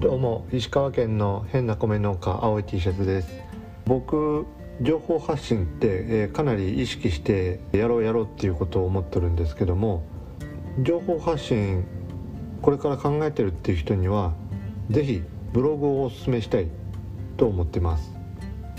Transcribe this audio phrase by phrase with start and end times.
[0.00, 3.42] どうも石川県の変な米農家青い T シャツです。
[3.84, 4.46] 僕
[4.80, 10.04] 情報発信って、えー、かなり意識してやろうやろうっていうことを思ってるんですけども
[10.80, 11.84] 情報発信
[12.62, 14.34] これから考えてるっていう人には
[14.88, 16.68] 是非ブログをおすすめしたい
[17.36, 18.14] と思ってます。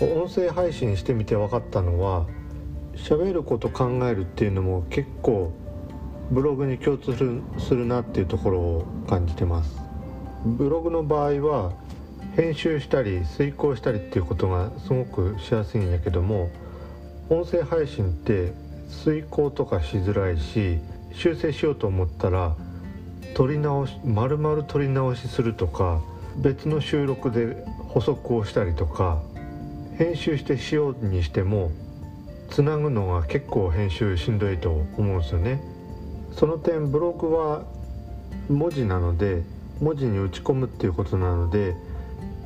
[0.00, 2.26] 音声配信してみて分かったのは
[2.94, 5.52] 喋ること考えるっていうのも結構
[6.30, 7.14] ブログに共通
[7.58, 9.89] するなっていうところを感じてます。
[10.44, 11.72] ブログの場合は
[12.34, 16.50] 編集したり遂行したりっていうことがすごくしやすいんやけども
[17.28, 18.52] 音声配信って
[18.88, 20.78] 遂行とかしづらいし
[21.12, 22.56] 修正しようと思ったら
[23.34, 26.00] 撮り直し丸々撮り直しするとか
[26.36, 29.20] 別の収録で補足をしたりとか
[29.98, 31.70] 編集してしようにしても
[32.48, 35.62] つなぐのが結構編集しんどいと思うんですよね。
[36.32, 37.64] その点ブログは
[38.48, 39.42] 文字なので
[39.80, 41.74] 文字に打ち込むっていうことなので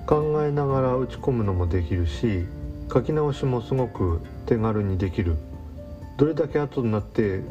[0.06, 2.46] 考えながら打ち込むのもできるし
[2.92, 5.36] 書き直しもすごく手軽にできる。
[6.16, 7.42] どれだけ後になって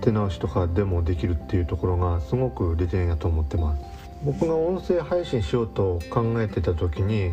[0.00, 3.82] 手直しとかでもできるっていうところがすごく利点やと思ってます。
[4.24, 7.32] 僕が音声配信しようと考えてた時に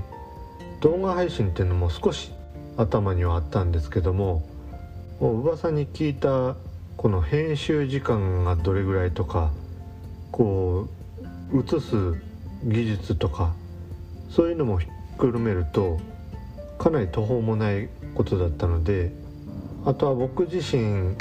[0.82, 2.32] 動画配信っていうのも少し
[2.78, 4.44] 頭にはあったんですけども
[5.20, 6.56] もう噂に聞いた
[6.98, 9.52] この編集時間がどれぐらいとか
[10.32, 11.01] こう
[11.54, 12.16] 映す
[12.64, 13.54] 技術とか
[14.30, 16.00] そういうのもひっくるめると
[16.78, 19.12] かなり途方もないことだったので
[19.86, 21.16] あとは僕自身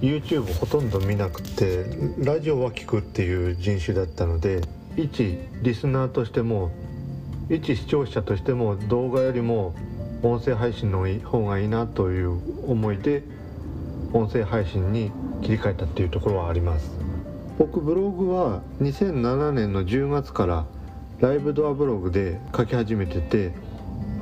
[0.00, 1.84] YouTube ほとんど見なくて
[2.18, 4.62] ラジオは聞くっていう人種だったので
[4.96, 6.70] 一リスナーとしても
[7.50, 9.74] 一視聴者としても動画よりも
[10.22, 13.22] 音声配信の方がいいなという思いで
[14.12, 15.10] 音声配信に
[15.42, 17.03] 切り替えたっていうところはあります。
[17.58, 20.66] 僕ブログは2007年の10月から
[21.20, 23.52] ライブドアブログで書き始めてて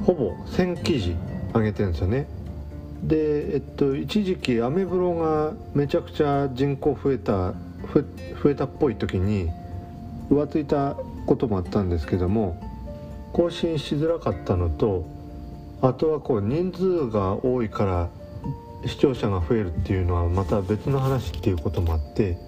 [0.05, 1.17] ほぼ1000記事
[1.55, 2.27] 上げてるんですよね。
[3.03, 7.55] でえっと一時期アメブロがめちゃくちゃ人口増えた
[8.43, 9.51] 増えたっぽい時に
[10.31, 12.61] 浮ついたこともあったんですけども
[13.33, 15.05] 更新しづらかったのと
[15.81, 18.09] あとはこう人数が多いから
[18.87, 22.39] 視聴者が増えるっていうのはまた別の話っていうこともあって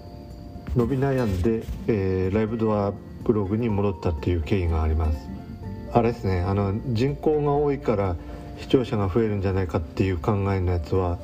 [0.77, 2.93] 伸び悩んで、えー、ライブドア
[3.23, 5.19] ブログに戻ったっていう経緯があります。
[5.93, 6.41] あれですね。
[6.41, 8.17] あの人口が多いから
[8.59, 11.19] 視聴者が増えるんじゃないかっていう考えのやつは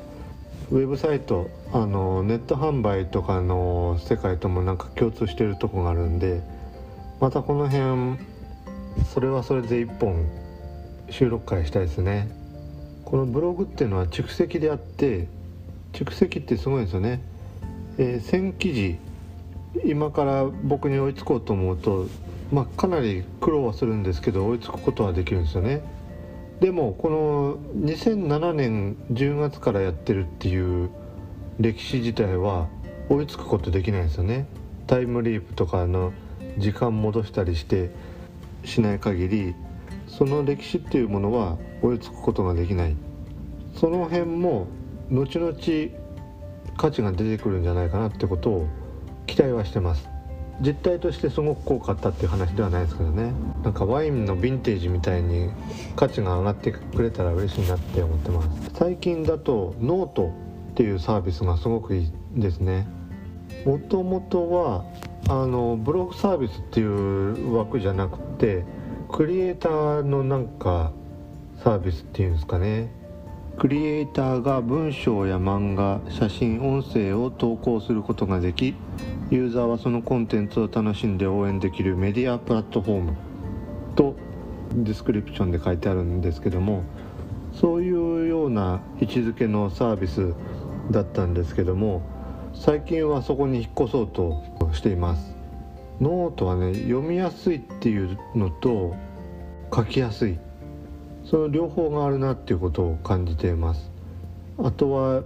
[0.71, 6.41] ウェブサイトあのネット販売とかの世界ともなんか共通してるとこがあるんで
[7.19, 8.17] またこの辺
[9.13, 10.29] それはそれで一本
[11.09, 12.29] 収録会したいですね。
[13.03, 15.27] このブログっていうのは蓄積であって
[15.91, 17.21] 蓄積ってすごいですよね、
[17.97, 18.97] えー、1000記事
[19.85, 22.07] 今から僕に追いつこうと思うと、
[22.51, 25.81] まあ、かなり苦労はするんですけど追いつくことはできるんですよね。
[26.59, 30.89] でもこの2007年10月からやってるっていう
[31.59, 32.67] 歴史自体は
[33.09, 34.45] 追いつくことできないんですよね。
[34.85, 36.13] タイムリープとかの
[36.57, 37.89] 時間戻したりして
[38.63, 39.55] しない限り
[40.07, 42.95] その歴史っていうものは追いつくことができない。
[43.75, 44.67] その辺も
[45.09, 45.53] 後々
[46.77, 48.67] 価値が出てくるんじゃないかなってことを
[49.31, 50.09] 期待はしてます。
[50.59, 53.31] 実態としてすごく高かったっていう話ではないですけどね。
[53.63, 55.49] なんかワインのヴィンテージみたいに
[55.95, 58.71] 価値が上がってくれたら嬉しいなって思ってます。
[58.73, 60.33] 最近だとノート
[60.71, 62.87] っていうサービスがすごくいいですね。
[63.65, 64.83] もともとは
[65.29, 68.65] あのブログサービスっていう枠じゃなくて
[69.09, 70.91] クリエイターのなんか
[71.63, 72.91] サービスっていうんですかね。
[73.57, 78.75] クリエイターが文章や漫画写真音声を投稿することができ
[79.31, 83.15] ユーザーはそのコンテンツを楽しんで応援できるメディアプラットフォーム
[83.95, 84.13] と
[84.73, 86.83] ディスクリプションで書いてあるんですけども
[87.53, 90.33] そういうような位置づけのサービス
[90.91, 92.01] だったんですけども
[92.53, 94.43] 最近はそこに引っ越そうと
[94.73, 95.33] しています。
[96.01, 98.95] ノートはね読みやすいっていうのと
[99.73, 100.37] 書きやすい。
[101.23, 103.91] その両方があるなっていうことを感じています。
[104.57, 105.23] あとは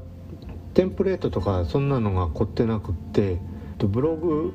[0.75, 3.40] テンプレートとかそんなのが凝ってなくって
[3.77, 4.54] とブログ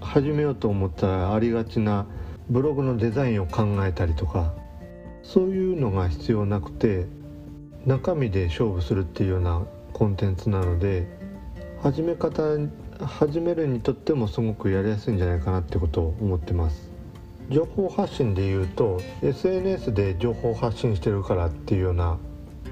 [0.00, 2.06] 始めようと思ったらありがちな
[2.48, 4.52] ブログのデザインを考えたりとか
[5.22, 7.06] そういうのが必要なくて
[7.86, 9.62] 中身で勝負するっていうような
[9.92, 11.06] コンテンツなので
[11.82, 12.42] 始め方
[13.04, 16.90] 始めるにとってもすごくやりやすいんじゃないかなってことを思ってます。
[17.48, 22.18] 情報発信でいうと SNS で情報発信してるからっていうような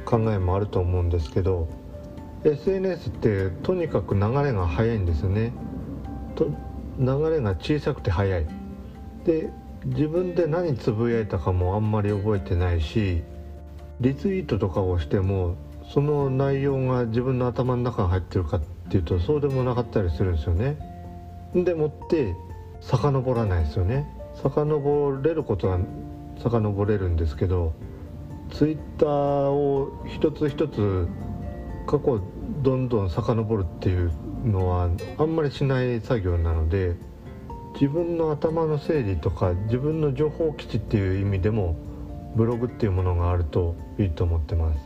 [0.04, 1.68] 考えもあると思うんですけど
[2.44, 5.52] SNS ってとにかく流れが速いんですよね。
[6.38, 6.48] と
[6.98, 8.46] 流れが小さくて速い
[9.24, 9.50] で
[9.84, 13.22] 自分で何つぶやいたかもあんまり覚えてないし
[14.00, 15.56] リツイートとかをしても
[15.92, 20.78] その内容が自分の頭の中に入ってるかっていうとそうでもなかったりするんですよね。
[21.54, 22.34] でもって
[22.80, 24.06] 遡らないですよね。
[24.42, 25.78] 遡れることは
[26.42, 27.72] 遡れるんですけど
[28.50, 29.08] ツイッター
[29.50, 31.08] を一つ一つ
[31.86, 32.20] 過去
[32.62, 34.12] どんどん遡るっていう
[34.44, 36.96] のはあんまりしない作業なので
[37.74, 41.76] 自分の頭の整理とか自分の情報基地っていう意味でも
[42.34, 44.80] ブログっていうものがあるといいと思ってます。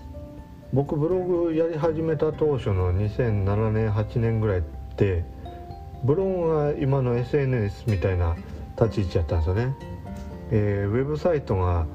[0.72, 4.62] 僕ブログやり始めた当初の2007年8年ぐらいっ
[4.96, 5.22] て
[6.04, 8.36] ブログが今の SNS みたいな
[8.80, 9.76] 立ち位置やったんですよね、
[10.50, 11.86] えー、ウェブサイトが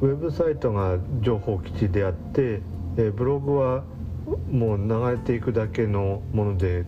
[0.00, 2.62] ウェブサイトが情報基地であって、
[2.96, 3.84] えー、ブログは
[4.50, 6.84] もう流れていくだけのもので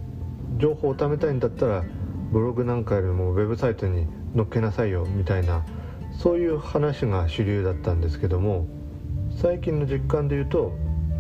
[0.59, 1.85] 情報を貯めたいんだったら
[2.33, 5.65] ブログなんかよりもウェブサイトに載っけなさいよみたいな
[6.13, 8.67] そういう話が主流だったんですけども
[9.41, 10.73] 最近の実感で言うと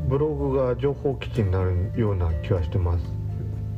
[0.08, 3.20] ブログが情報基地になるような気はしてます。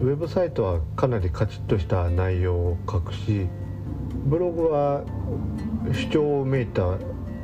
[0.00, 3.46] ウェブサイトはかなりカチッとした内容を書くし
[4.24, 5.04] ブログは
[5.92, 6.98] 主張をめいた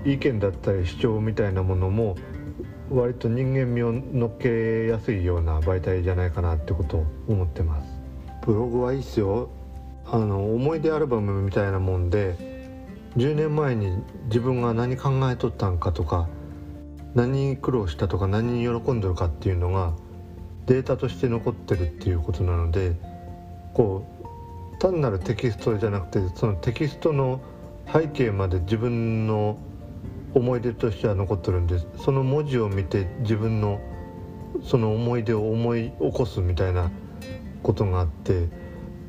[0.04, 2.16] 意見だったり主張みたいなものも
[2.90, 7.86] 割と人間味を乗っけやすいような媒体じゃないかなってことを思ってます。
[8.46, 9.50] ブログはいいっすよ。
[10.10, 12.34] あの思い出アルバムみたいなもんで
[13.16, 16.28] 10年前に自分が何考えとったんかとか
[17.14, 19.92] 何苦労したとか何に喜んでるかっていうのが
[20.66, 22.96] データとして残ってるっていうことなので
[23.74, 24.06] こ
[24.74, 27.40] う単なるテキストじゃなくてそのテキストの
[27.92, 29.58] 背景まで自分の
[30.34, 33.80] 思い出としては残ってるんですその文字を見て自分の
[34.64, 36.90] その思い出を思い起こすみたいな
[37.62, 38.48] ことがあって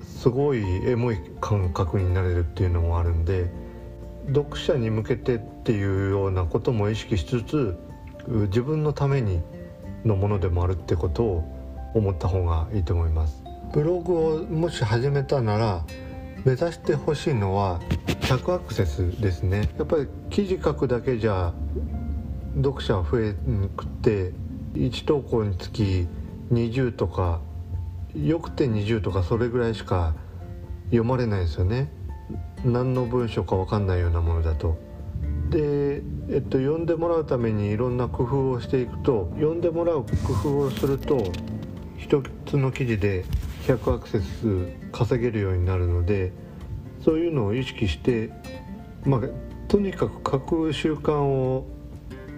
[0.01, 3.49] すごいエモい感覚になれるっていうのもあるんで
[4.27, 7.77] 読者に向けてっていうようなことも意識しつつ
[8.27, 9.41] 自分のために
[10.05, 13.43] のものでもあるってことを思った方がいいと思います。
[13.73, 15.83] ブログをもし始めたなら
[16.45, 17.79] 目指してほしいのは
[18.21, 21.53] 100アクセスですねやっぱり記事書くだけじゃ
[22.55, 24.31] 読者は増えなくて
[24.73, 26.07] 1投稿につき
[26.51, 27.41] 20とか
[28.15, 30.15] よくて20とかそれぐらいしか
[30.85, 31.91] 読まれないですよね
[32.63, 34.77] 何の文章か分かんないようなものだと。
[35.49, 41.31] で、えっと、読んでもらうためにいろんな工夫をしていくと読んでもらう工夫をすると
[41.97, 43.25] 一つの記事で
[43.65, 46.31] 100アクセス稼げるようになるので
[47.03, 48.31] そういうのを意識して、
[49.05, 49.21] まあ、
[49.67, 51.65] とにかく書く習慣を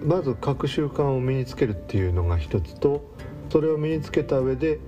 [0.04, 3.04] まず書く習慣を身につけるっていうのが一つと
[3.50, 4.80] それを身につけた上で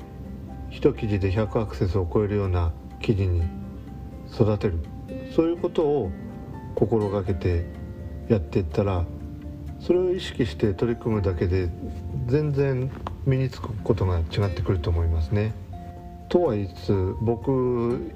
[0.70, 3.42] 一記事で100アクセスを超えるような記事に
[4.32, 4.78] 育てる
[5.34, 6.10] そういうことを
[6.74, 7.64] 心がけて
[8.28, 9.04] やっていったら
[9.80, 11.68] それを意識して取り組むだけで
[12.26, 12.90] 全然
[13.26, 15.52] 身につくことが違ってくると思いますね。
[16.34, 18.12] とはいつ僕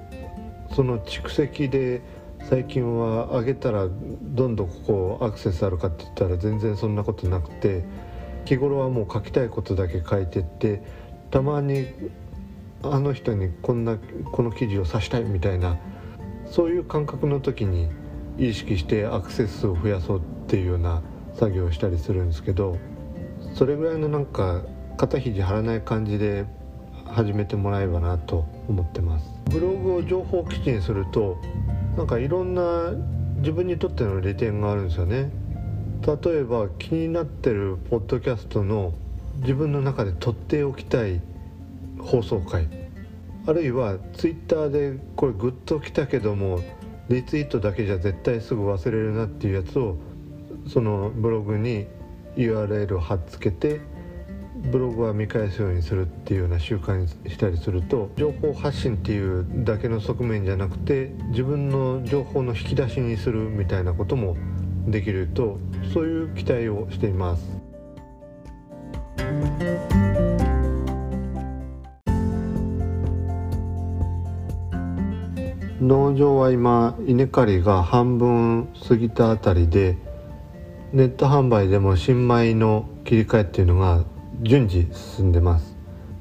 [0.75, 2.03] その蓄積で
[2.51, 7.85] 最近は上げたらどんどんここアクセスあるかって言ったら全然そんなことなくて
[8.45, 10.83] 日頃はもう書きたいことだけ書いてって
[11.31, 11.87] たまに
[12.83, 13.97] あの人にこんな
[14.33, 15.79] この記事をさしたいみたいな
[16.51, 17.89] そういう感覚の時に
[18.37, 21.03] 意識してアクセス数を増やそうっていうような
[21.35, 22.79] 作業をしたりするんですけど
[23.55, 24.65] それぐらいのなんか
[24.97, 26.47] 肩肘張らない感じで
[27.11, 29.31] 始めてもらえばなと思ってます。
[29.51, 31.39] ブログを情報基地にすると
[31.97, 32.93] なんかいろんな
[33.39, 35.31] 自分にとっての利点があるんですよね。
[36.07, 38.95] 例えば気になってるポッドキャストの
[39.41, 41.21] 自分の中で取っておきたい
[41.99, 42.69] 放送回。
[43.47, 46.61] あるいはツイッターでこれグッときたけども
[47.09, 49.97] リツイートだけじゃ絶対すぐ忘れるなっていうやつを
[50.67, 51.87] そのブログに
[52.37, 53.81] URL を貼っつけて
[54.59, 64.37] ブログは見返すようにするっていうような習慣にしたりすると情報発信っていうだけの側面じゃなくて自分の情報の引き出しにするみたいなことも
[64.87, 65.59] できると
[65.95, 67.69] そういう期待をしています。
[75.81, 79.97] 農場は今稲刈りが半分過ぎたあたりで
[80.93, 84.05] ネット販売でも新米の切り替えっていうのが
[84.41, 85.77] 順次進んでます。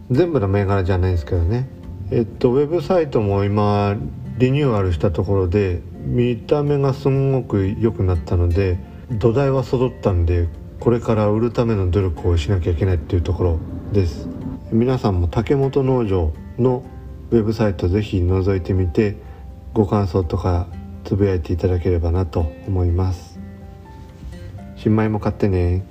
[0.10, 1.68] 全部の銘柄じゃないですけどね。
[2.12, 3.96] えっとウェブサイトも今
[4.38, 8.80] リニューアルしたところで見た目がすんごく良くなったので
[9.12, 10.48] 土台は育ったんで
[10.80, 13.60] これから売るための努力をしなきゃいけないっていうところ
[13.92, 14.28] です。
[14.72, 16.84] 皆さんも竹本農場の
[17.32, 19.18] ウェブサイトぜひ覗いてみて
[19.74, 20.68] ご感想とか
[21.04, 23.40] つぶやいていただければなと思います。
[24.76, 25.84] 新米も買ってね。